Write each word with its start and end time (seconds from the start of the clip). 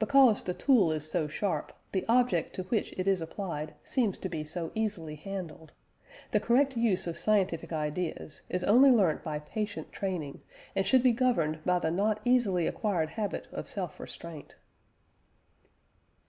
Because 0.00 0.42
the 0.42 0.54
tool 0.54 0.90
is 0.90 1.08
so 1.08 1.28
sharp, 1.28 1.72
the 1.92 2.04
object 2.08 2.52
to 2.56 2.64
which 2.64 2.90
it 2.98 3.06
is 3.06 3.20
applied 3.20 3.74
seems 3.84 4.18
to 4.18 4.28
be 4.28 4.42
so 4.44 4.72
easily 4.74 5.14
handled. 5.14 5.70
The 6.32 6.40
correct 6.40 6.76
use 6.76 7.06
of 7.06 7.16
scientific 7.16 7.72
ideas 7.72 8.42
is 8.48 8.64
only 8.64 8.90
learnt 8.90 9.22
by 9.22 9.38
patient 9.38 9.92
training, 9.92 10.40
and 10.74 10.84
should 10.84 11.04
be 11.04 11.12
governed 11.12 11.64
by 11.64 11.78
the 11.78 11.92
not 11.92 12.18
easily 12.24 12.66
acquired 12.66 13.10
habit 13.10 13.46
of 13.52 13.68
self 13.68 14.00
restraint." 14.00 14.56